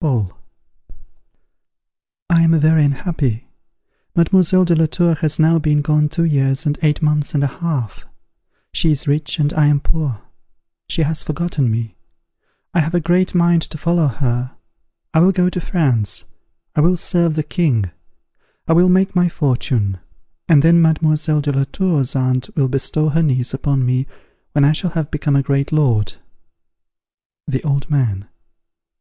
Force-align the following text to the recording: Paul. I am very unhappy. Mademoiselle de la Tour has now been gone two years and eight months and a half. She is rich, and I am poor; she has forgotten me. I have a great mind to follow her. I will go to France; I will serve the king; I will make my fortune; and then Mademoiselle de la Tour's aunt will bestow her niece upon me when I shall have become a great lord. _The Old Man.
Paul. 0.00 0.32
I 2.30 2.42
am 2.42 2.56
very 2.60 2.84
unhappy. 2.84 3.48
Mademoiselle 4.14 4.64
de 4.64 4.76
la 4.76 4.86
Tour 4.86 5.16
has 5.16 5.40
now 5.40 5.58
been 5.58 5.82
gone 5.82 6.08
two 6.08 6.22
years 6.22 6.64
and 6.66 6.78
eight 6.82 7.02
months 7.02 7.34
and 7.34 7.42
a 7.42 7.48
half. 7.48 8.04
She 8.72 8.92
is 8.92 9.08
rich, 9.08 9.40
and 9.40 9.52
I 9.54 9.66
am 9.66 9.80
poor; 9.80 10.20
she 10.88 11.02
has 11.02 11.24
forgotten 11.24 11.68
me. 11.68 11.96
I 12.72 12.78
have 12.78 12.94
a 12.94 13.00
great 13.00 13.34
mind 13.34 13.62
to 13.62 13.76
follow 13.76 14.06
her. 14.06 14.52
I 15.12 15.18
will 15.18 15.32
go 15.32 15.50
to 15.50 15.60
France; 15.60 16.22
I 16.76 16.80
will 16.80 16.96
serve 16.96 17.34
the 17.34 17.42
king; 17.42 17.90
I 18.68 18.74
will 18.74 18.88
make 18.88 19.16
my 19.16 19.28
fortune; 19.28 19.98
and 20.48 20.62
then 20.62 20.80
Mademoiselle 20.80 21.40
de 21.40 21.50
la 21.50 21.64
Tour's 21.72 22.14
aunt 22.14 22.48
will 22.54 22.68
bestow 22.68 23.08
her 23.08 23.22
niece 23.24 23.52
upon 23.52 23.84
me 23.84 24.06
when 24.52 24.64
I 24.64 24.70
shall 24.74 24.90
have 24.90 25.10
become 25.10 25.34
a 25.34 25.42
great 25.42 25.72
lord. 25.72 26.18
_The 27.50 27.64
Old 27.68 27.90
Man. 27.90 28.28